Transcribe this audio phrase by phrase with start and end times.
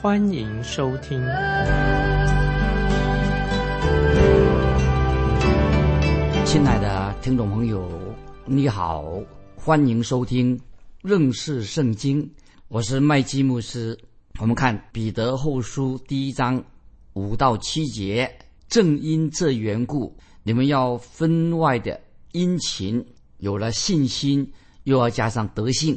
[0.00, 1.20] 欢迎收听。
[6.46, 7.90] 亲爱的听众朋友，
[8.46, 9.04] 你好，
[9.56, 10.56] 欢迎收听。
[11.02, 12.30] 认识圣经，
[12.68, 13.98] 我是麦基牧师。
[14.38, 16.62] 我们看彼得后书第一章
[17.14, 18.32] 五到七节，
[18.68, 23.04] 正因这缘故，你们要分外的殷勤。
[23.38, 24.48] 有了信心，
[24.84, 25.96] 又要加上德性；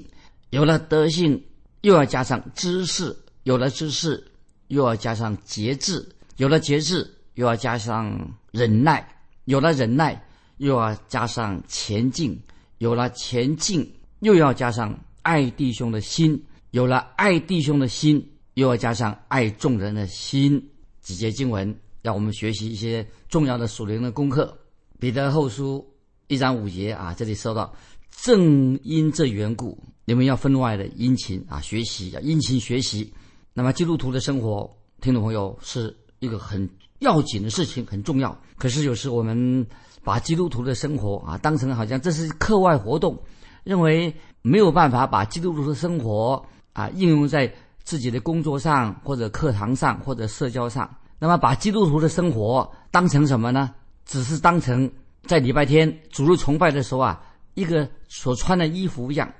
[0.49, 1.39] 有了德性，
[1.81, 4.23] 又要加上知识；有了知识，
[4.67, 6.01] 又要加上节制；
[6.37, 9.01] 有了节制，又要加上忍耐；
[9.45, 10.23] 有了忍耐，
[10.57, 12.35] 又要加上前进；
[12.77, 13.91] 有了前进。
[14.19, 20.63] 又要加上爱弟兄的心，有了爱弟兄的心，又要加上爱众人的心。
[21.01, 24.55] 几节经文让我们学习一些重要的属灵的功课。
[24.99, 25.83] 彼得后书
[26.27, 27.75] 一章五节啊，这里说到：
[28.11, 29.75] 正因这缘故，
[30.05, 33.11] 你们要分外的殷勤啊，学习要殷勤学习。
[33.53, 34.69] 那么基督徒的生活，
[35.01, 38.37] 听众朋友是一个很要紧的事情，很重要。
[38.57, 39.65] 可是有时我们
[40.03, 43.17] 把基督徒的生活啊，当成好像这是课外活动。
[43.63, 53.71] 认为没有办法把基督徒的生活啊应用在自己的工作上或者课堂上或者社交上，那么把基督徒的生活当成什么呢？
[54.03, 54.91] 只是当成
[55.27, 57.21] 在礼拜天主日崇拜的时候啊
[57.53, 59.31] 一个所穿的衣服一样，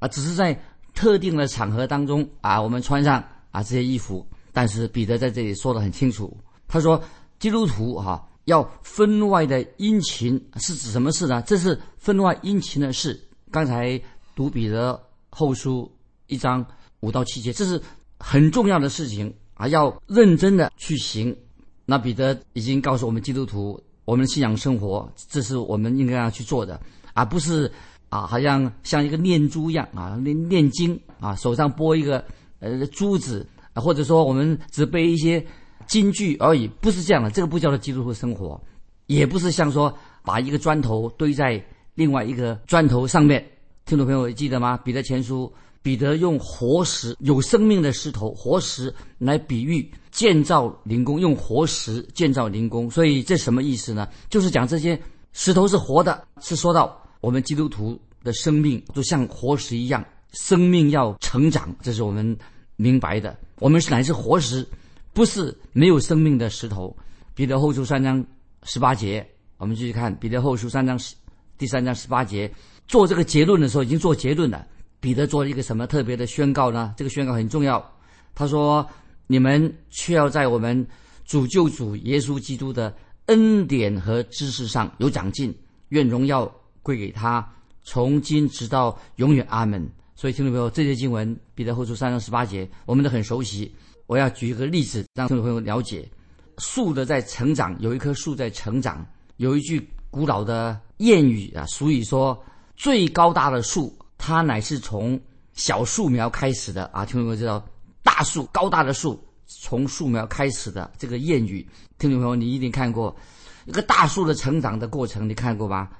[0.00, 0.60] 啊，只是在
[0.92, 4.26] 特定的场合当中啊我们穿上啊这些衣服。
[4.52, 6.36] 但是彼得在这里说的很清楚，
[6.68, 7.02] 他说
[7.38, 11.40] 基督徒哈要分外的殷勤是指什么事呢？
[11.46, 13.18] 这是分外殷勤的事。
[13.50, 13.98] 刚才
[14.34, 15.90] 读彼得后书
[16.26, 16.66] 一章
[17.00, 17.80] 五到七节，这是
[18.18, 21.34] 很重要的事情啊，要认真的去行。
[21.86, 26.80] 那彼得已经告诉我们基督徒，我们信仰生活，这是我们应该要去做的，
[27.14, 27.70] 而不是
[28.08, 32.24] 啊，好像像一个念珠一样啊，念念经啊，手上拨一个
[32.62, 35.44] 呃珠子，或者说我们只背一些
[35.86, 37.30] 金句而已，不是这样的。
[37.30, 38.58] 这个不叫做基督徒生活，
[39.08, 41.62] 也不是像说把一个砖头堆在。
[41.94, 43.46] 另外一个砖头上面，
[43.84, 44.78] 听众朋友记得吗？
[44.78, 45.52] 彼得前书，
[45.82, 52.90] 彼得用活石、有生命的石头、活石来比喻建造灵宫，用活石建造灵宫。
[52.90, 54.08] 所以这什么意思呢？
[54.30, 54.98] 就是讲这些
[55.34, 60.02] 石头是活的，是说到我们基督徒的生命就像活石一样，
[60.32, 62.34] 生命要成长，这是我们
[62.82, 63.38] 明白的。
[63.60, 64.66] 我们是乃是活石，
[65.12, 66.94] 不是没有生命的石头。
[67.32, 68.24] 彼得后书三章
[68.64, 69.24] 十八节，
[69.56, 71.14] 我们继续看彼得后书三章十。
[71.56, 72.52] 第三章十八节
[72.88, 74.66] 做这个结论的时候，已经做结论了。
[74.98, 76.92] 彼得做了一个什么特别的宣告呢？
[76.96, 77.80] 这个宣告很重要。
[78.34, 78.84] 他说
[79.28, 80.84] ：“你们却要在我们
[81.24, 82.92] 主救主耶稣基督的
[83.26, 85.56] 恩典和知识上有长进，
[85.90, 87.48] 愿荣耀归给他，
[87.84, 89.46] 从今直到永远。
[89.48, 89.88] 阿门。”
[90.22, 93.74] 所以听众朋友，这些经文，彼得后书三章十八节，我们都很熟悉。
[94.06, 96.08] 我要举一个例子，让听众朋友了解：
[96.58, 99.04] 树的在成长，有一棵树在成长，
[99.38, 99.84] 有一句。
[100.12, 102.40] 古老的谚语啊，俗语说
[102.76, 105.20] ：“最高大的树，它乃是从
[105.54, 107.66] 小树苗开始的啊。”听众朋友知道，
[108.04, 111.68] 大树高大的树从树苗开始的这个谚语，
[111.98, 113.12] 听众朋友你一定看过
[113.64, 115.90] 一个大树的成长的过程，你看过吧？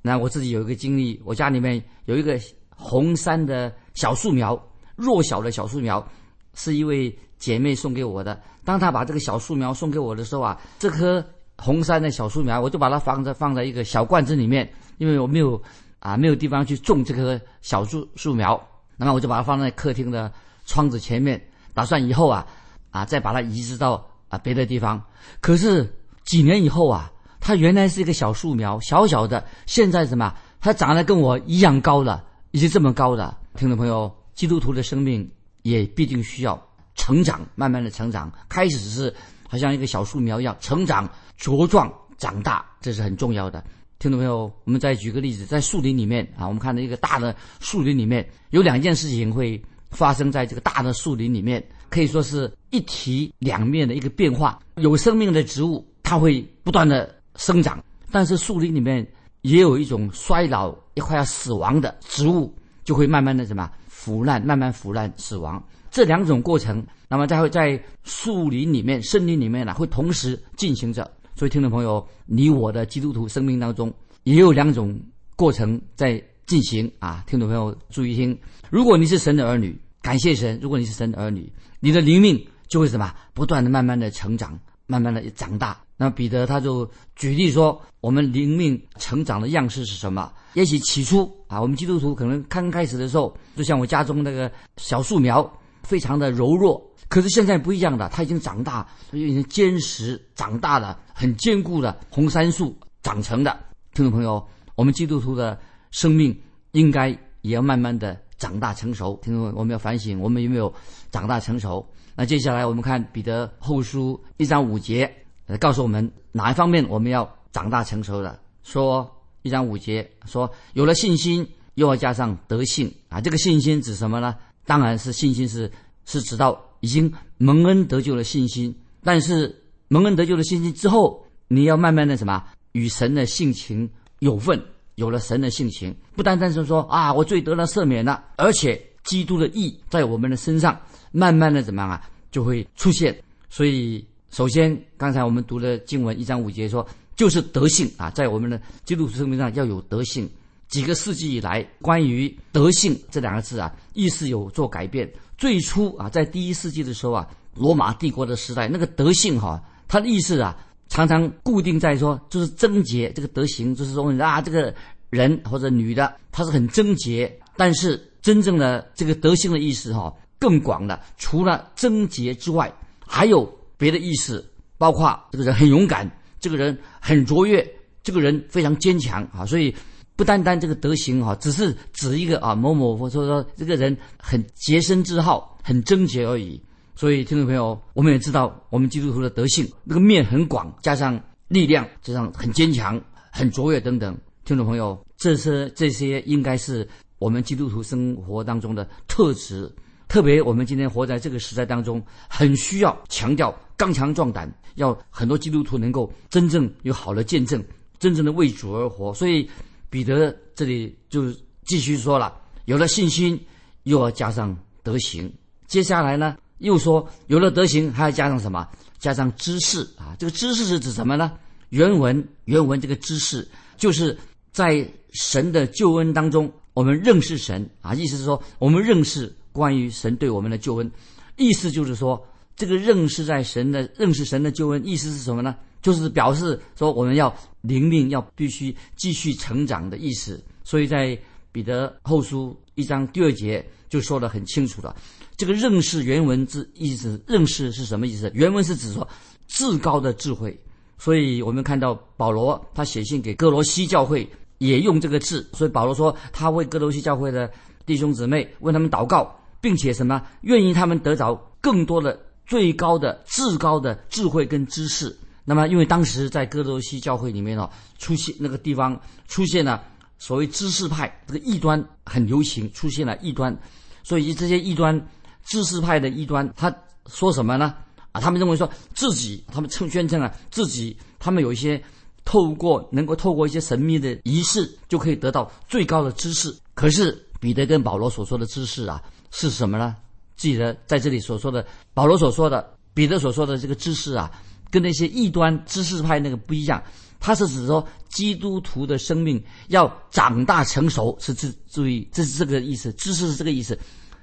[0.00, 2.38] 那我自己有一个经历，我家里面有一个
[2.76, 4.60] 红杉的小树苗，
[4.96, 6.06] 弱小的小树苗，
[6.54, 8.40] 是一位姐妹送给我的。
[8.64, 11.24] 当她把这个小树苗送给我的时候啊，这棵。
[11.56, 14.68] 红杉的小树苗，我就把它放在放在一个小罐子里面，
[14.98, 15.62] 因为我没有
[16.00, 18.60] 啊没有地方去种这棵小树树苗，
[18.96, 20.32] 那么我就把它放在客厅的
[20.66, 21.40] 窗子前面，
[21.72, 22.44] 打算以后啊
[22.90, 25.00] 啊再把它移植到啊别的地方。
[25.40, 30.34] 可是几年以后啊，它原来是一个小树苗，小小的，现在什么？
[30.60, 32.24] 它长得跟我一样高了，
[32.54, 33.36] 已经这么高的。
[33.56, 35.28] 听众朋友，基督徒的生命
[35.62, 39.12] 也必定需要成长，慢慢的成长，开始是。
[39.46, 41.08] 好像一个小树苗一样成长
[41.38, 43.62] 茁壮长大，这是很重要的。
[43.98, 49.60] 听众朋友，我们再举个例子，在树林里面啊，我们看到一个大的树林里面有两件事情会
[49.90, 54.60] 发生在这个大的树林里面，可以说是一体两面的一个变化。
[54.76, 59.06] 有生命的植物它会不断的生长，但是树林里面
[59.44, 62.50] 也有一种衰老、一快要死亡的植物，
[62.82, 65.62] 就会慢慢的什么腐烂，慢慢腐烂死亡。
[65.90, 71.08] 这两种过程，那么在会在树林里面、森林里面呢，会同时进行着。
[71.36, 73.92] 所以，听众朋友，你我的基督徒生命当中
[74.22, 74.98] 也有两种
[75.36, 77.22] 过程在进行啊！
[77.26, 78.38] 听众朋友注意听，
[78.70, 83.14] 如果你是神的儿女，感谢神；如果你是神的儿女，你的灵命就会什么？
[83.34, 85.80] 不断的、慢慢的成长，慢慢的长大。
[85.96, 90.32] 那彼得他就举例说，我们灵命成长的样式是什么？
[90.54, 95.48] 也许起初啊，我们基督徒可能刚开始的时候，就像我家中那个小树苗，
[95.84, 96.84] 非常的柔弱。
[97.08, 103.56] 可是现在不一样的，它已经长大，已经坚实长大了，很坚固的红杉树长成的。
[103.94, 104.44] 听众朋友，
[104.74, 105.56] 我们基督徒的
[105.92, 106.36] 生命
[106.72, 107.10] 应该
[107.42, 109.16] 也要慢慢的长大成熟。
[109.22, 110.72] 听众，我们要反省，我们有没有
[111.12, 111.88] 长大成熟？
[112.16, 115.12] 那接下来我们看彼得后书一章五节。
[115.60, 118.38] 告诉我们哪一方面我们要长大成熟的？
[118.62, 119.10] 说
[119.42, 123.20] 一章五节说，有了信心，又要加上德性啊。
[123.20, 124.34] 这个信心指什么呢？
[124.64, 125.70] 当然是信心是
[126.06, 128.74] 是指到已经蒙恩得救的信心。
[129.02, 133.90] 但是蒙恩得救的信心之后，你要慢慢的什么与神的性情
[134.20, 134.58] 有份，
[134.94, 140.80] 有了神的性情，不单单是说啊，我罪得了赦免了，而且基督的义在我们的身上
[141.14, 143.16] 慢慢的怎么样啊，就会出现。
[143.48, 144.04] 所以。
[144.30, 146.84] 首先，刚才我们读的经文一章五节说，
[147.14, 150.28] 就是德性啊，在我们的基督徒生命上要有德性。
[150.66, 155.08] 几个世纪以来，关于德性这两个字啊，意思有做改变。
[155.38, 160.56] 最初啊，在第一世纪的时候啊，罗马帝国的时代，那个德性哈，它的意思啊，
[160.88, 164.74] 常常固定在说，就是贞洁这个德行，就是说啊，这个
[165.10, 167.32] 人或者女的，她是很贞洁。
[167.56, 170.12] 但是真正的这个德性的意思哈，
[170.44, 172.70] 更广了，除了贞洁之外，
[173.00, 173.50] 还有。
[173.76, 174.42] 别的意思，
[174.78, 176.08] 包括这个人很勇敢，
[176.38, 177.68] 这个人很卓越，
[178.04, 179.44] 这个人非常坚强啊。
[179.44, 179.74] 所以
[180.14, 186.58] 不单单这个德行哈，只是指一个啊某某，或者说这个人很洁身自好、很贞洁而已。
[186.94, 192.98] 所以听众朋友，我们也知道，我们基督徒的德性那个面很广，加上力量，加上很坚强、
[193.32, 194.16] 很卓越等等。
[194.44, 196.88] 听众朋友，这些这些应该是
[197.18, 199.70] 我们基督徒生活当中的特质。
[200.14, 207.60] 特别我们今天活在这个时代当中，很需要强调刚强壮胆，要很多基督徒能够真正有好的见证，
[207.98, 209.12] 真正的为主而活。
[209.12, 209.50] 所以
[209.90, 211.34] 彼得这里就
[211.64, 212.32] 继续说了，
[212.66, 213.44] 有了信心，
[213.82, 215.28] 又要加上德行。
[215.66, 218.64] 接下来呢，又说有了德行，还要加上什么？
[219.00, 220.14] 加上知识啊！
[220.16, 221.32] 这个知识是指什么呢？
[221.70, 223.44] 原文原文这个知识
[223.76, 224.16] 就是
[224.52, 229.34] 在神的救恩当中，我们认识神啊，意思是说我们认识。
[229.54, 230.90] 关于神对我们的救恩，
[231.36, 232.20] 意思就是说，
[232.56, 235.54] 这个认识在神的认识神的救恩，意思是什么呢？
[235.80, 240.42] 就是表示说我们要灵命要必须继续成长的意思。
[240.64, 241.16] 所以在
[241.52, 244.96] 彼得后书一章第二节就说得很清楚了。
[245.36, 248.28] 这个认识原文字意思，认识是什么意思？
[248.34, 249.06] 原文是指说
[249.46, 250.58] 至高的智慧。
[250.98, 254.28] 所以我们看到保罗他写信给哥罗西教会
[254.58, 257.50] 也用这个字，所以保罗说他为哥罗西教会的
[257.84, 259.38] 弟兄姊妹为他们祷告。
[259.64, 265.16] 并且什么愿意他们得着更多的最高的至高的智慧跟知识？
[265.42, 269.82] 那么因为当时在哥罗西教会里面哦，出现那个地方出现了
[270.18, 273.58] 所谓知识派，这个异端很流行，出现了异端，
[274.02, 275.08] 所以这些异端
[275.46, 276.70] 知识派的异端，他
[277.06, 277.74] 说什么呢？
[278.12, 281.82] 啊，他们认为说自己，他们称宣称啊自己，他们有一些
[282.22, 286.54] 透过能够透过一些神秘的仪式，就可以得到最高的知识。
[286.74, 289.02] 可是彼得跟保罗所说的知识啊。
[289.36, 289.96] 是什么呢？
[290.36, 294.30] 记得在这里所说的，保罗所说的，彼得所说的这个知识啊，
[294.70, 296.80] 跟那些异端知识派那个不一样。
[297.18, 302.92] 他是指说基督徒的生命要长大成熟，是注注意，这是这个意思。
[302.92, 303.76] 知识是这个意思，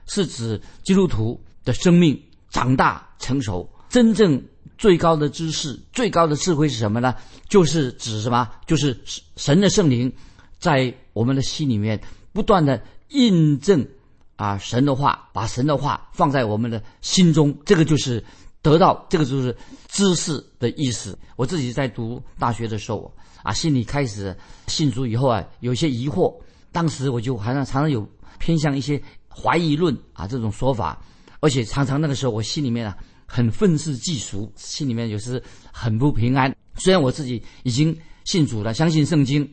[0.08, 2.18] 是指基督徒的生命
[2.50, 3.70] 长大成熟。
[3.90, 4.42] 真正
[4.78, 7.14] 最高的知识、最高的智慧是什么呢？
[7.50, 8.50] 就是指什么？
[8.66, 8.98] 就是
[9.36, 10.14] 神的圣灵
[10.58, 12.00] 在我们的心里面
[12.32, 13.86] 不断的印证。
[14.42, 18.24] 啊，神的话，把神的话放在我们的心中，这个就是
[18.64, 19.56] 得到，这个就是
[19.88, 21.16] 知识的意思。
[21.36, 26.36] 我自己在读大学的时候，啊，心里开始信主以后啊，有些疑惑，
[26.72, 28.04] 当时我就好像常常有
[28.40, 31.00] 偏向一些怀疑论啊这种说法，
[31.40, 35.40] 而且常常那个时候我心里面啊很愤世嫉俗，心里面有时
[35.72, 36.52] 很不平安。
[36.78, 39.48] 虽然我自己已经信主了，相信圣经，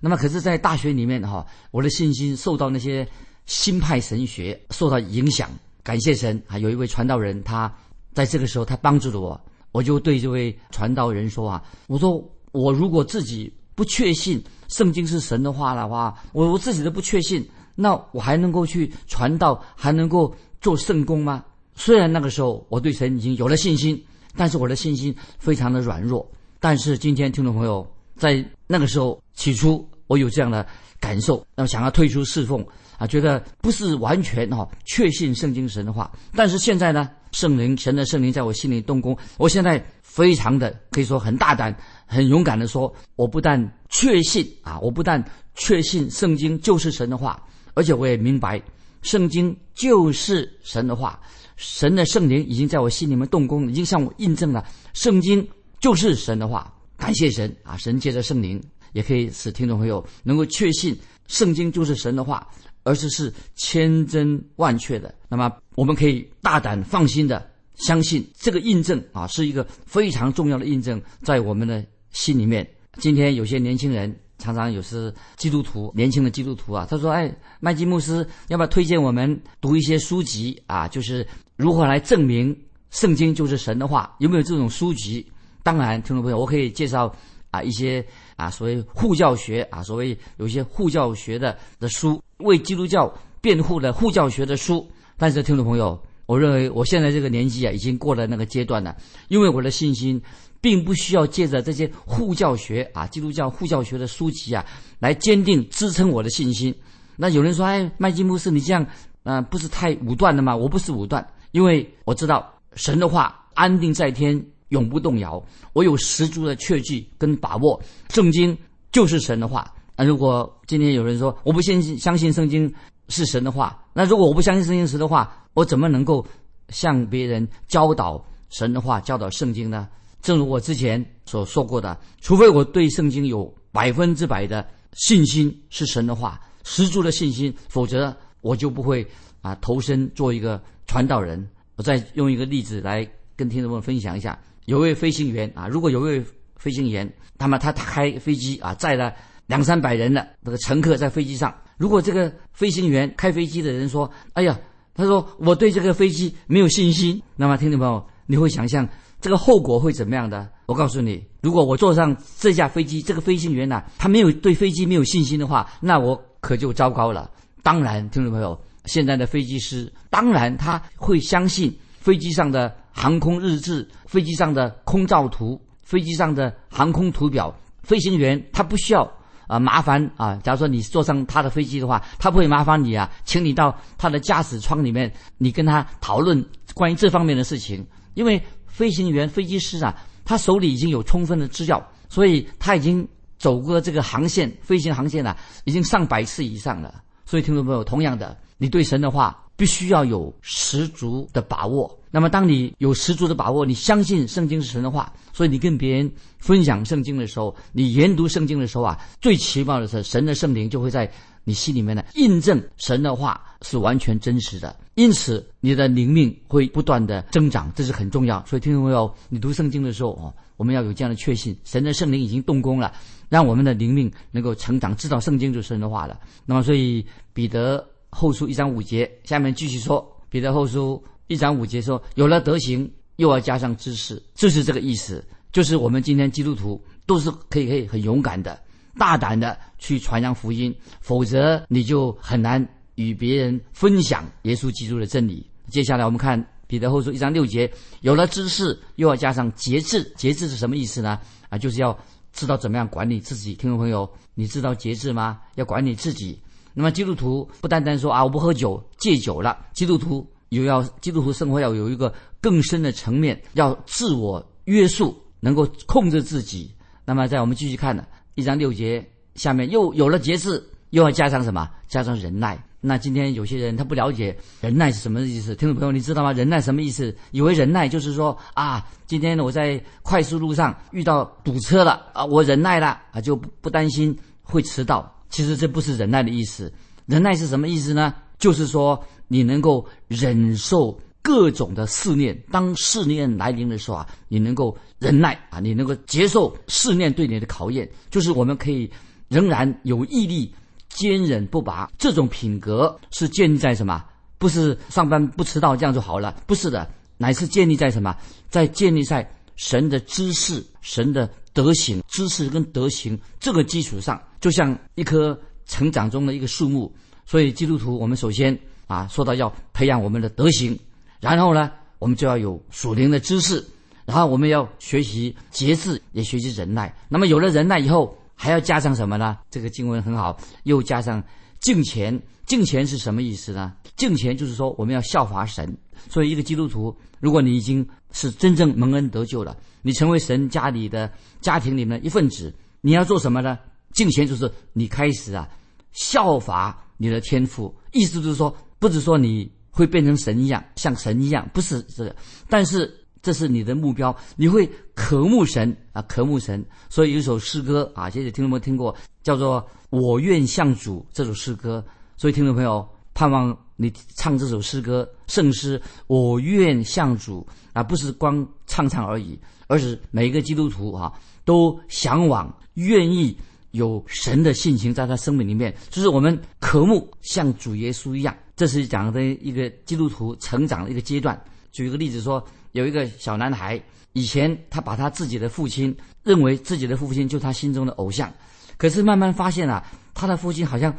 [0.00, 3.08] 那么可是，在大学里面哈，我的信心受到那些。
[3.46, 5.50] 新派神学受到影响，
[5.82, 6.58] 感谢神啊！
[6.58, 7.72] 有一位传道人，他
[8.12, 9.40] 在这个时候他帮助了我，
[9.72, 12.22] 我就对这位传道人说啊：“我说
[12.52, 21.44] 我如果自己不确信圣经是神的话的话，我我自己都不确信，那我还能够去传道，还能够做圣功吗？
[21.74, 24.02] 虽然那个时候我对神已经有了信心，
[24.36, 26.26] 但是我的信心非常的软弱。
[26.60, 27.86] 但是今天听众朋友，
[28.16, 30.66] 在那个时候起初我有这样的
[31.00, 32.64] 感受，那么想要退出侍奉
[32.98, 36.10] 啊，觉得不是完全哈确信圣经神的话。
[36.34, 41.74] 但是现在呢，圣灵神的圣灵在我心里动工，我现在非常的可以说很大胆、
[42.06, 45.22] 很勇敢的说，我不但确信啊，我不但
[45.54, 47.42] 确信圣经就是神的话，
[47.74, 48.62] 而且我也明白
[49.02, 51.18] 圣经就是神的话。
[51.56, 55.46] 神的圣灵已经在我心里面动工，已经向我印证了圣经
[55.80, 56.72] 就是神的话。
[56.96, 57.76] 感谢神啊！
[57.76, 58.62] 神借着圣灵
[58.94, 60.98] 也可以使听众朋友能够确信
[61.28, 62.48] 圣经就是神的话，
[62.82, 65.14] 而是是千真万确的。
[65.28, 72.66] 那么我们可以大胆放心的相信这个印证啊，是一个非常重要的印证，在我们的心里面。
[72.98, 80.86] 今天有些年轻人常常有时基督徒年轻的基督徒啊，他说：“哎，麦基牧师，要不要推荐我们读一些书籍啊？
[80.86, 82.56] 就是如何来证明
[82.90, 84.14] 圣经就是神的话？
[84.20, 85.26] 有没有这种书籍？”
[85.64, 87.12] 当然，听众朋友，我可以介绍
[87.54, 94.84] 啊一些啊所谓护教学啊，所谓有一些护教学的的书，为基督教辩护的护教学的书。
[95.16, 95.96] 但是，听众朋友，
[96.26, 98.96] 我认为我现在这个年纪啊，已经过了那个阶段了，
[99.28, 100.20] 因为我的信心
[100.60, 104.66] 并不需要借着这些护教学啊，基督教护教学的书籍啊，
[104.98, 106.74] 来坚定支撑我的信心。
[107.16, 108.84] 那有人说，哎，麦基牧师，你这样
[109.22, 110.56] 啊，不是太武断了吗？
[110.56, 114.44] 我不是武断，因为我知道神的话安定在天。
[114.68, 115.42] 永不动摇，
[115.72, 118.56] 我有十足的确据跟把握，圣经
[118.90, 119.72] 就是神的话。
[119.96, 122.72] 那如果今天有人说我不相信相信圣经
[123.08, 126.26] 是神的话，那如果我不相信圣经是的话，我怎么能够
[126.70, 129.88] 向别人教导神的话、教导圣经呢？
[130.20, 139.06] 正如我之前所说过的，除非我对圣经有百分之百的信心是神的话，十足的信心，否则我就不会
[139.42, 141.46] 啊投身做一个传道人。
[141.76, 143.06] 我再用一个例子来
[143.36, 144.38] 跟听众们分享一下。
[144.66, 146.22] 有位飞行员啊，如果有位
[146.56, 149.12] 飞行员，那么他开飞机啊，载了
[149.46, 151.54] 两三百人的这个乘客在飞机上。
[151.76, 154.58] 如果这个飞行员开飞机的人说：“哎呀，
[154.94, 158.88] 他说我对这个飞机没有信心。”那么，听众朋友，你会想象
[159.20, 160.48] 这个后果会怎么样的？
[160.66, 167.30] 我告诉你，如果我坐上这架飞机，这个飞行员呢，他没有对飞机没有信心的话，那我可就糟糕了。
[167.62, 172.70] 当然，听众朋友，现在的飞机师当然他会相信飞机上的。
[172.96, 179.02] 航空日志、飞机上的空照图、飞机上的航空图表，飞行员他不需要
[179.48, 180.36] 啊麻烦啊。
[180.44, 186.40] 假如说你坐上他的飞机的话，他不会麻烦你啊，请你到他的驾驶舱里面，你跟他讨论
[186.72, 187.84] 关于这方面的事情。
[188.14, 189.92] 因为飞行员、飞机师啊，
[190.24, 193.06] 他手里已经有充分的资料，所以他已经
[193.38, 197.02] 走过这个航线、飞行航线啊，已经上百次以上了。
[197.26, 201.98] 所以听众朋友，同样的，你对神的话必须要有十足的把握。
[202.10, 211.10] 那么，当你有十足的把握，你相信圣经是神的话，所以你跟别人分享圣经的时候，你研读圣经的时候啊，最奇妙的是神的圣灵就会在
[211.42, 218.44] 你心里面呢印证神的话是完全真实的，因此你的灵命会不断的增长，这是很重要。
[218.46, 222.92] 所以，听众朋友，你读圣经的时候哦，我们要有这样的确信，神的圣灵已经动工了，
[223.28, 226.16] 让我们的灵命能够成长，知道圣经就是神的话了。
[226.46, 231.02] 那么，所以彼得后书一章五节下面继续说，彼得后书。
[231.26, 235.24] 一章五节说：“有了德行，又要加上知识，就是这个意思。
[235.52, 238.60] 就是我们今天基督徒都是可以可以很勇敢的、
[238.98, 242.64] 大胆的去传扬福音，否则你就很难
[242.96, 247.68] 与别人分享耶稣基督的真理。”接下来我们看彼得后书一章六节
[248.02, 250.04] ：“有了知识，又要加上节制。
[250.16, 251.18] 节制是什么意思呢？
[251.48, 251.98] 啊，就是要
[252.34, 253.54] 知道怎么样管理自己。
[253.54, 255.40] 听众朋友，你知道节制吗？
[255.54, 256.38] 要管理自己。
[256.74, 259.56] 那么基督徒不单单说啊，我不喝酒，戒酒了。
[259.72, 266.72] 基督徒。”又要基督徒生活要有一个更深的层面，要自我约束，能够控制自己。
[267.04, 269.04] 那么，在我们继续看的一章六节
[269.34, 271.68] 下面，又有了节制，又要加上什么？
[271.88, 272.62] 加上忍耐。
[272.80, 276.30] 那今天有些人他不了解忍耐是什么意思，听众朋友你知道吗？
[276.30, 277.12] 忍耐什么意思？
[277.32, 285.12] 以为忍耐就是说啊，今天我在快速路上遇到堵车了啊，我忍耐了啊，就不不担心会迟到。
[285.34, 286.72] 其实这不是忍耐的意思。
[287.06, 288.14] 忍耐是什么意思呢？
[288.38, 289.04] 就是说。
[289.26, 298.88] 你能够忍受各种的试炼，当试炼来临的时候啊，你能够忍耐啊，你能够接受试炼对你的考验，就是我们可以
[299.28, 300.54] 仍然有毅力、
[300.90, 301.90] 坚忍不拔。
[301.96, 304.04] 这种品格是建立在什么？
[304.36, 308.14] 不是上班不迟到这样就好了，不是的，乃是建立在什么？
[308.50, 316.92] 在建立在神的知识、神的德行、知识跟德行这个基础上，就像一棵成长中的一个树木。
[317.26, 318.58] 所以基督徒，我们首先。
[318.86, 320.78] 啊，说到要培养我们的德行，
[321.18, 323.64] 然后呢，我们就要有属灵的知识，
[324.04, 326.94] 然后我们要学习节制，也学习忍耐。
[327.08, 329.38] 那么有了忍耐以后，还要加上什么呢？
[329.50, 331.24] 这个经文很好，又加上
[331.60, 332.20] 敬虔。
[332.44, 333.72] 敬虔是什么意思呢？
[333.96, 335.74] 敬虔就是说我们要效法神。
[336.10, 343.58] 所以一个基督徒，如果你已经是真正蒙恩得救了，你成为神家里的家庭里面的一份子，你要做什么呢？
[343.92, 345.48] 敬虔就是你开始啊，
[345.92, 347.74] 效法你的天赋。
[347.92, 352.14] 意思就是说，不是说你会变成神一样，像神一样，不是这个。
[352.48, 356.64] 但是这是你的目标，你会渴慕神啊，渴慕神。
[356.90, 361.84] 所以有一首诗歌啊，谢谢听众们听过，叫做《我愿向主》这首诗歌。
[362.16, 371.12] 所以听众朋友，盼望你唱这首诗歌圣诗《我愿向主》啊，不是光唱唱而已，而是每一个基督徒啊，
[371.44, 373.36] 都向往、愿意
[373.72, 378.36] 有神的性情在他生命里面，就是我们渴慕像主耶稣一样。
[378.54, 381.40] 这是讲的一个基督徒成长的一个阶段。
[381.72, 388.32] 举一个例子说，有一个小男孩，以前他把他自己的父亲认为自己的父亲就是他心中的偶像，
[388.76, 390.94] 可是慢慢发现啊，他的父亲好像。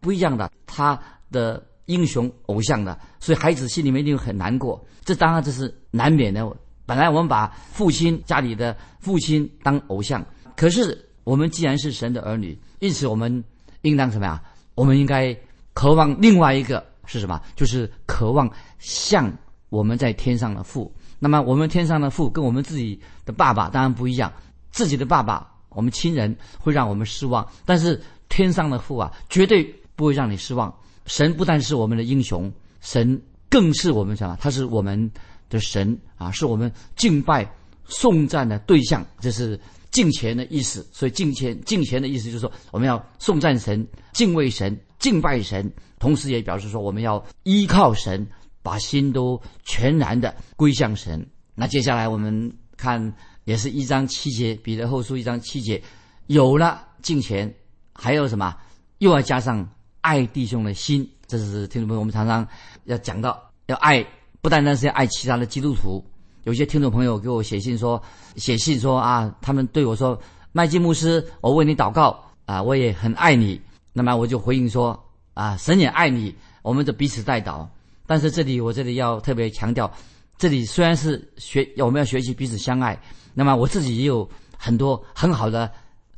[0.00, 0.96] 不一样的，他
[1.32, 4.78] 的英雄偶像的，所以孩子心里面一定很难过。
[5.04, 6.56] 这当然这是难免的。
[6.84, 13.42] 本来我们把父亲家里的父亲当偶像，可是我们既然是神的儿女，因此我们
[13.80, 14.42] 应当什么呀？
[14.74, 15.34] 我们应该
[15.72, 17.40] 渴望另外一个是什么？
[17.56, 19.32] 就是渴望像
[19.70, 20.92] 我们在天上的父。
[21.18, 24.30] 那么我们天上的父跟我们自己的爸爸当然不一样。
[24.70, 29.74] 自己的爸爸，我们亲人会让我们失望，但是天上的父啊，绝对。
[29.98, 30.72] 不会让你失望。
[31.08, 34.36] 神不但是我们的英雄，神更是我们什么？
[34.38, 35.10] 他是我们
[35.48, 37.50] 的神啊，是我们敬拜、
[37.86, 39.04] 颂赞的对象。
[39.18, 39.58] 这是
[39.90, 40.86] 敬虔的意思。
[40.92, 48.24] 所以敬虔、敬虔的意思就是说，我们要颂赞神、敬畏神、敬拜神，同时也表示说，我们要依靠神，
[48.62, 51.26] 把心都全然的归向神。
[51.54, 53.12] 那接下来我们看，
[53.44, 55.82] 也是一章七节，彼得后书一章七节，
[56.26, 57.52] 有了敬虔，
[57.94, 58.54] 还有什么？
[58.98, 59.66] 又要加上。
[60.00, 62.46] 爱弟兄的心，这是听众朋友我们常常
[62.84, 64.04] 要讲到，要爱，
[64.40, 66.04] 不单单是要爱其他的基督徒。
[66.44, 68.02] 有些听众朋友给我写信说，
[68.36, 70.18] 写信说啊，他们对我说，
[70.52, 73.60] 麦基牧师，我为你祷告啊，我也很爱你。
[73.92, 74.98] 那么我就回应说
[75.34, 77.66] 啊，神也爱你，我们就彼此代祷。
[78.06, 79.92] 但是这里我这里要特别强调，
[80.38, 82.98] 这里虽然是学我们要学习彼此相爱，
[83.34, 85.70] 那么我自己也有很多很好的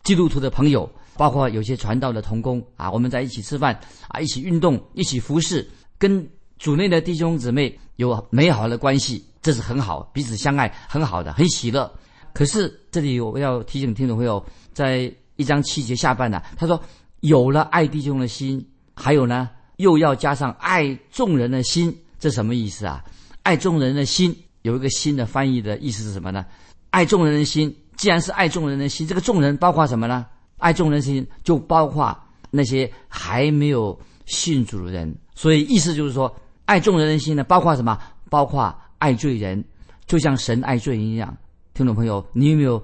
[0.05, 0.89] 基督徒的朋友。
[1.21, 3.79] 包括有些传道的同工啊，我们在一起吃饭
[4.09, 6.27] 啊，一起运动，一起服侍，跟
[6.59, 11.93] 主内的弟兄姊妹有美好的关系，这是很好，彼此相爱，很好的，很喜乐。
[12.33, 16.83] 可是这里我要提醒听众朋友，在一章七节下半呢，他说
[17.21, 23.05] 有了爱弟兄的心，还有呢，又要加上爱众人的心，这什么意思啊？
[23.43, 26.47] 爱众人的心有一个新的翻译的意思是什么呢？
[26.89, 30.25] 爱众人的心，既然是爱众人的心，这个众人包括什么呢？
[30.61, 32.17] 爱众人心，就包括
[32.51, 35.13] 那些还没有信主的人。
[35.35, 36.35] 所以意思就是说，
[36.67, 37.99] 爱众人的心呢，包括什么？
[38.29, 39.65] 包括爱罪人，
[40.07, 41.37] 就像神爱罪人一样。
[41.75, 42.81] 听众朋友，你有没有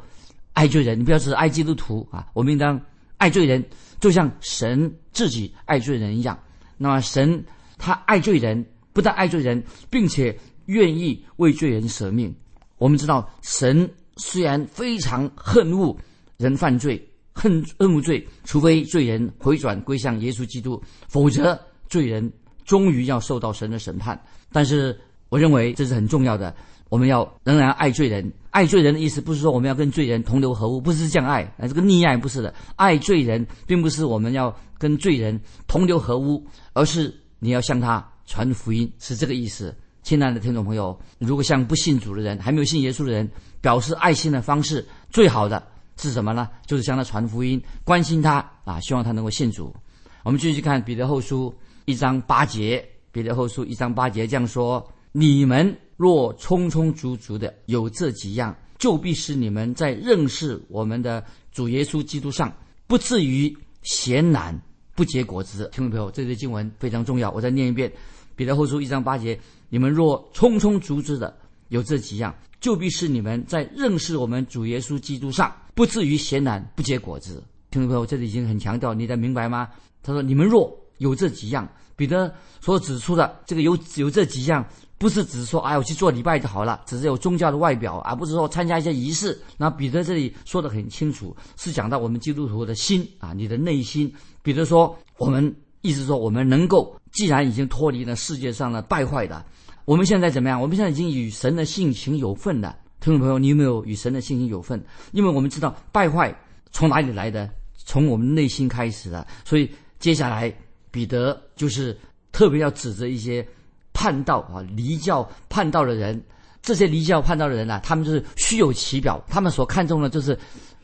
[0.55, 0.99] 爱罪人？
[0.99, 2.27] 你不要只爱基督徒啊！
[2.33, 2.81] 我们应当
[3.19, 3.63] 爱罪人，
[4.01, 6.37] 就像神自己爱罪人一样。
[6.77, 7.45] 那么神
[7.79, 12.35] 他爱罪人，不但爱罪人，并且愿意为罪人舍命。
[12.79, 15.97] 我们知道，神虽然非常恨恶
[16.39, 17.06] 人犯罪。
[17.37, 22.33] 恨恨无罪，除非罪人回转归向耶稣基督，否则罪人
[22.65, 24.19] 终于要受到神的审判。
[24.51, 26.57] 但是我认为这是很重要的，
[26.89, 28.33] 我们要仍然爱罪人。
[28.53, 32.55] 爱罪人的意思不是说我们要跟罪人同流合污，不是这样爱，这个溺爱不是的。
[32.77, 39.77] 爱罪人并不是我们要跟罪人同流合污，而是你要向他传福音，是这个意思。
[40.03, 43.29] 亲爱的听众朋友，如果向不信主的人、还没有信耶稣的人
[43.61, 45.63] 表示爱心的方式，最好的。
[45.99, 46.49] 是什么呢？
[46.67, 49.75] 就是向他传福音，关心他啊，希望他能够信主。
[50.23, 51.55] 我们继续看彼得后书
[51.85, 62.53] 一章八节，彼得后书一章八节这样说：你们若充充足足的有这几样，就必使你们在认识我们的主耶稣基督上，
[62.87, 64.61] 不至于闲懒
[64.95, 65.71] 不结果子。
[65.73, 67.91] 听众朋友，这节经文非常重要，我再念一遍：
[68.35, 69.39] 彼得后书一章八节，
[69.71, 71.35] 你们若充充足足的
[71.69, 75.55] 有这几样，就必使你们在认识我们主耶稣基督上。
[75.77, 79.69] 不至于闲懒不结果子，听众朋友，这里已经很强调，你在明白吗？
[80.03, 89.39] 他说：“你们若有这几样，彼得所指出的这个有有这几样，不是只是说，哎，我去做礼拜就好了，只是有宗教的外表，而不是说参加一些仪式。
[89.59, 94.11] 那彼得这里说的很清楚，是讲到我们基督徒的心啊，你的内心。
[94.43, 99.45] 彼得说，我们意思说，我们能够既然已经脱离了世界上的败坏的，
[99.85, 100.59] 我们现在怎么样？
[100.59, 102.75] 我们现在已经与神的性情有份了。
[103.01, 104.83] 听众朋友，你有没有与神的信心有份？
[105.13, 106.35] 因为我们知道败坏
[106.73, 107.49] 从哪里来的？
[107.77, 109.27] 从我们内心开始的。
[109.45, 110.53] 所以接下来
[110.91, 111.97] 彼得就是
[112.33, 113.47] 特别要指责一些
[113.93, 116.21] 叛道啊、离教叛道的人。
[116.63, 120.37] 这些离教叛道的人呢，他们就是虚有其表，他们所看重的就是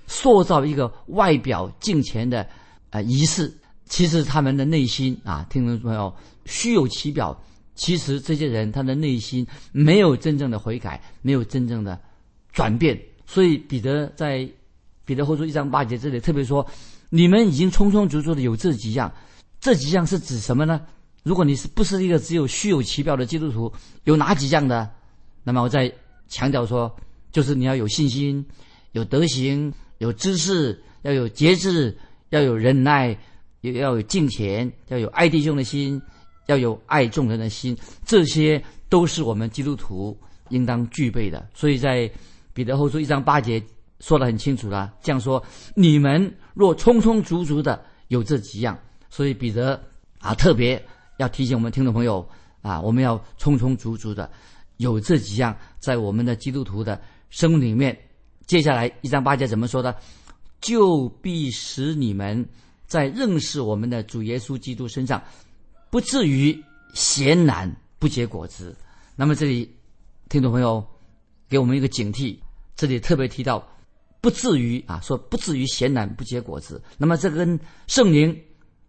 [0.06, 2.46] 塑造一个外表敬虔的
[2.90, 3.52] 呃仪式。
[3.86, 7.36] 其实他们的内心啊，听众朋友，虚有其表。
[7.74, 11.98] 其实这些人他的内心没有真正的悔改，没有真正的
[12.52, 13.00] 转变。
[13.26, 14.48] 所以彼得在
[15.04, 16.66] 彼得后书一章八节这里特别说
[17.08, 19.12] ：“你们已经充充足足的有这几样，
[19.60, 20.80] 这几样是指什么呢？
[21.22, 23.72] 如果你是不是一个只有虚有其表的基督徒，
[24.04, 24.90] 有哪几样的？
[25.44, 25.92] 那么我再
[26.28, 26.94] 强调说，
[27.30, 28.44] 就是你要有信心，
[28.92, 31.96] 有德行，有知识，要有节制，
[32.30, 33.16] 要有忍耐。”
[33.62, 36.02] 也要有敬虔，要有爱弟兄的心，
[36.46, 40.16] 要有爱众人的心，这些都是我们基督徒
[40.48, 41.48] 应当具备的。
[41.54, 42.10] 所以在
[42.52, 43.62] 彼得后书一章八节
[44.00, 45.42] 说得很清楚了，这样说：
[45.74, 48.78] 你们若充充足足的有这几样，
[49.08, 49.80] 所以彼得
[50.18, 50.82] 啊特别
[51.18, 52.26] 要提醒我们听众朋友
[52.60, 54.30] 啊，我们要充充足足的
[54.78, 57.00] 有这几样在我们的基督徒的
[57.30, 57.96] 生命里面。
[58.46, 59.94] 接下来一章八节怎么说的？
[60.60, 62.46] 就必使你们。
[62.84, 65.22] 在认识我们的主耶稣基督身上，
[65.92, 66.58] 不至于
[66.94, 68.74] 闲懒不结果子。
[69.14, 69.70] 那么这里，
[70.30, 70.82] 听众朋友
[71.50, 72.38] 给我们一个警惕，
[72.74, 73.62] 这里特别提到
[74.22, 76.82] 不至于啊，说不至于闲懒不结果子。
[76.96, 78.34] 那么这跟圣灵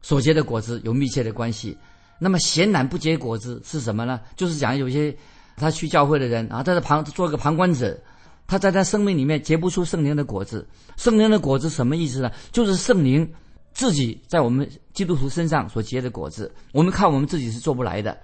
[0.01, 1.77] 所结的果子有密切的关系。
[2.19, 4.21] 那么闲懒不结果子是什么呢？
[4.37, 5.13] 就是讲有些
[5.57, 8.01] 他去教会的人啊，在这旁做个旁观者，
[8.47, 10.65] 他在他生命里面结不出圣灵的果子。
[10.95, 12.31] 圣灵的果子什么意思呢？
[12.53, 13.29] 就是圣灵。
[13.73, 18.15] 自己在我们基督徒身上所结的果子，我们看我们自己是做不来的，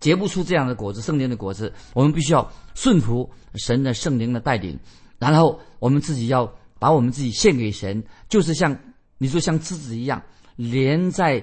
[0.00, 1.72] 结不出这样的果子，圣灵的果子。
[1.94, 4.78] 我们必须要顺服神的圣灵的带领，
[5.18, 8.78] 然后我们自己要把我们自己献给神，就是像
[9.16, 10.22] 你说像枝子一样
[10.56, 11.42] 连在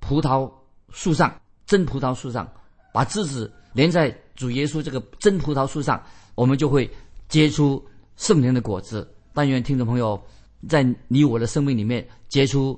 [0.00, 0.50] 葡萄
[0.90, 1.32] 树上，
[1.64, 2.50] 真葡萄树上，
[2.92, 6.02] 把枝子连在主耶稣这个真葡萄树上，
[6.34, 6.90] 我们就会
[7.28, 7.82] 结出
[8.16, 9.08] 圣灵的果子。
[9.32, 10.20] 但愿听众朋友
[10.68, 12.76] 在你我的生命里面结出。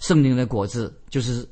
[0.00, 1.48] 圣灵的果子，就是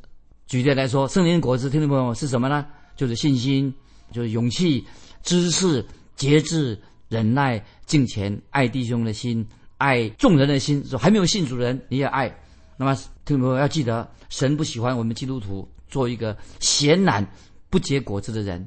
[0.46, 2.66] 举例来说，圣灵的果子，听众朋友是什么呢？
[2.96, 3.72] 就是信心，
[4.10, 4.84] 就是勇气、
[5.22, 5.84] 知识、
[6.16, 6.76] 节制、
[7.08, 10.84] 忍耐、敬虔、爱弟兄的心、爱众人的心。
[10.84, 12.34] 说还没有信主人，你也爱。
[12.76, 17.24] 那么，听众朋友要记得，神不喜欢我们基督徒做一个闲懒、
[17.68, 18.66] 不结果子的人。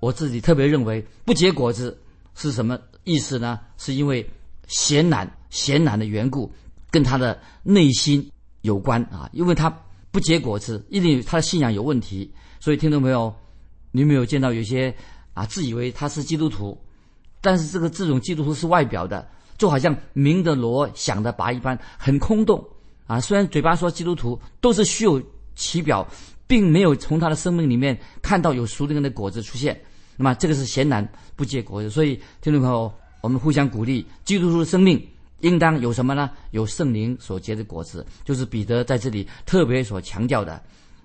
[0.00, 1.96] 我自己特别认为，不结果子
[2.34, 3.60] 是什么意思呢？
[3.78, 4.28] 是因为
[4.66, 6.52] 闲懒、闲懒的缘故，
[6.90, 8.28] 跟他的内心。
[8.62, 9.70] 有关啊，因为他
[10.10, 12.32] 不结果子，一定他的信仰有问题。
[12.58, 13.32] 所以听众朋友，
[13.90, 14.94] 你有没有见到有些
[15.34, 16.76] 啊自以为他是基督徒，
[17.40, 22.64] 但是这个这种基督徒是外表的，就好像明的锣响的拔一般，很空洞
[23.06, 23.20] 啊。
[23.20, 25.20] 虽然嘴巴说基督徒，都是虚有
[25.54, 26.06] 其表，
[26.46, 29.80] 并没有从他的生命里面看到有熟灵的果子出现。
[30.16, 31.90] 那么这个是显然不结果子。
[31.90, 35.04] 所以听众朋友，我们互相鼓励，基督徒的生命。
[35.42, 36.30] 应当有什么呢？
[36.50, 40.60] 有圣灵所结的果子，就是彼得在这里特别所强调的。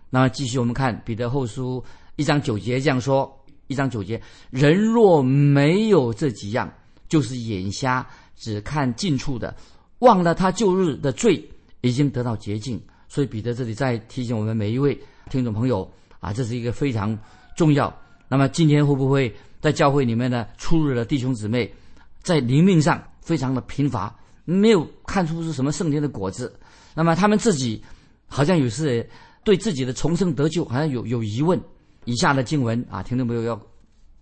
[0.10, 1.84] 那么继续我们看彼得后书
[2.16, 3.30] 一章九节这样说：
[3.68, 6.72] 一章九节，人若没有这几样，
[7.10, 9.54] 就是眼瞎，只看近处的，
[10.00, 11.44] 忘了他旧日的罪
[11.82, 12.82] 已经得到洁净。
[13.10, 14.98] 所以彼得这里在提醒我们每一位
[15.30, 17.18] 听众朋友啊，这是一个非常
[17.56, 17.94] 重要。
[18.30, 21.74] 那么今天会不会在教会里面呢，出入的弟兄姊妹
[22.22, 24.14] 在灵命上非常的贫乏？
[24.50, 26.58] 没有看出是什么圣灵的果子，
[26.96, 27.84] 那么他们自己
[28.28, 29.06] 好像有时
[29.44, 31.62] 对自己的重生得救好像有有疑问。
[32.06, 33.62] 以下的经文啊，听众朋友要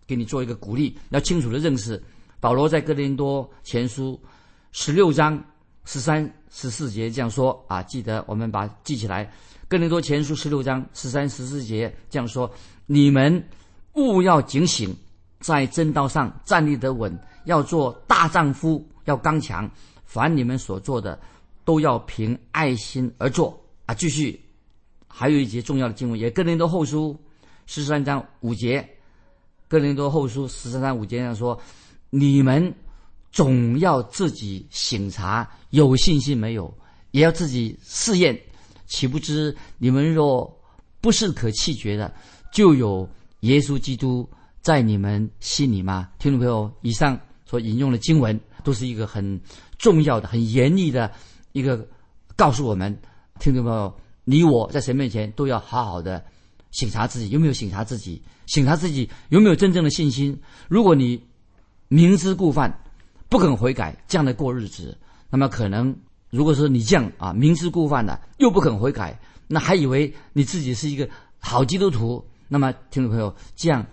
[0.08, 2.02] 给你做一个鼓励，要清楚的认识。
[2.40, 4.20] 保罗在哥林多前书
[4.72, 5.40] 十六章
[5.86, 9.32] 十三十四节这样说啊，记得我们把记起来。
[9.68, 12.52] 哥林多前书十六章十三十四节这样说：
[12.88, 13.48] 你们
[13.94, 14.92] 务要警醒，
[15.40, 19.70] 在正道上站立得稳，要做大丈夫，要刚强。
[20.06, 21.20] 凡你们所做的，
[21.66, 23.94] 都要凭爱心而做啊！
[23.94, 24.40] 继续，
[25.08, 27.20] 还有一节重要的经文，也哥林多后书
[27.66, 28.88] 十三章五节，
[29.68, 31.60] 哥林多后书十三章五节上说：
[32.12, 32.74] 你们
[33.32, 36.72] 总要自己醒察，有信心没有，
[37.12, 38.40] 也要自己试验，
[38.86, 40.56] 岂不知你们若
[41.02, 42.14] 不是可弃绝的，
[42.54, 43.10] 就有
[43.42, 44.30] 耶稣基督
[44.62, 46.10] 在你们心里吗？
[46.20, 49.42] 听众朋友，以上所引用的经文都是一个很。
[49.78, 51.12] 重要的、很严厉的
[51.52, 51.88] 一个
[52.36, 52.98] 告诉我们，
[53.40, 56.24] 听众朋友，你我在神面前都要好好的
[56.72, 58.22] 醒察自己，有没有醒察自己？
[58.48, 60.40] 醒察自己有没有真正的信心？
[60.68, 61.22] 如果你
[61.88, 62.82] 明知故犯，
[63.30, 64.98] 不肯悔改，这样的过日子，
[65.30, 65.96] 那么可能，
[66.30, 71.10] 如果说你这样啊，明知故犯的，又不肯悔改，那还以为你自己是一个
[71.40, 73.86] 好基督徒，那么听众朋友，这样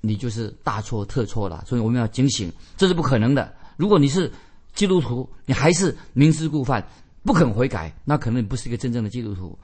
[0.00, 1.64] 你就是大错特错了。
[1.66, 3.52] 所以我们要警醒，这是不可能的。
[3.76, 4.30] 如果你是
[4.74, 6.86] 基督徒，你还是明知故犯，
[7.24, 9.58] 不肯悔改，那可能你不是一个真正的基督徒。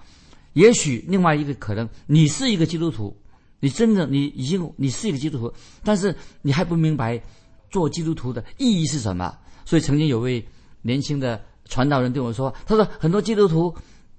[0.52, 3.16] 也许另外一个可能，你是一个基督徒，
[3.60, 5.52] 你真的你已经你是一个基督徒，
[5.84, 7.22] 但是你还不明白。
[7.68, 9.36] 做基督徒的意义是什么？
[9.64, 10.42] 所以曾经有位
[10.82, 13.74] 年轻的传道人对我说：“他说很多基督徒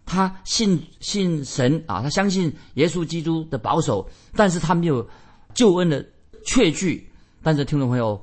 [0.05, 5.09] 他信信神啊，他相信耶稣基督的保守，但是他没有
[5.55, 6.05] 救恩的
[6.45, 7.09] 确据。
[7.41, 8.21] 但是听众朋友，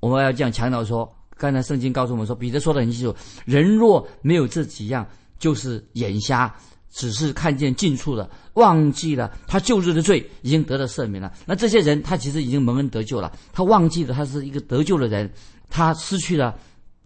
[0.00, 5.06] 我们要这样强调说，刚才圣经告诉我们说，彼得说的很清楚：人若没有这几样，
[5.38, 6.54] 就是眼瞎。”
[6.88, 11.30] 只是看见近处的，忘记了他旧日的罪已经得到赦免了。
[11.44, 13.30] 那这些人，他其实已经蒙恩得救了。
[13.52, 15.30] 他忘记了他是一个得救的人，
[15.68, 16.58] 他失去了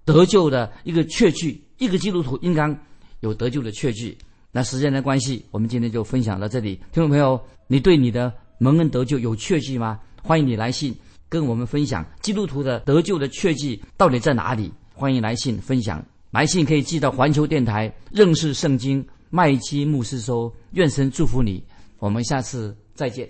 [0.05, 1.61] 得救的一个确据。
[1.79, 2.79] 一个基督徒应当
[3.19, 4.16] 有得救的确据。
[4.53, 6.77] 那时间的关系，我们今天就分享到这里。
[6.93, 9.99] 听众朋友，你对你的蒙恩得救有确据吗？
[10.23, 10.95] 欢迎你来信
[11.31, 14.71] 跟我们分享基督徒的得救的确据到底在哪里？
[14.93, 16.05] 欢迎来信分享。
[16.33, 19.03] 来信可以寄到环球电台认识圣经。
[19.31, 21.62] 麦基牧师说：“愿神祝福你，
[22.01, 23.29] 我们下次再见。”